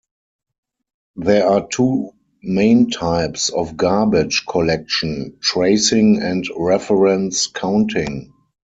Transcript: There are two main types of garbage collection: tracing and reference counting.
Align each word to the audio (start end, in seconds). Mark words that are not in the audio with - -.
There 1.17 1.47
are 1.47 1.67
two 1.67 2.13
main 2.41 2.89
types 2.89 3.49
of 3.49 3.77
garbage 3.77 4.45
collection: 4.49 5.37
tracing 5.43 6.23
and 6.23 6.43
reference 6.57 7.45
counting. 7.45 8.33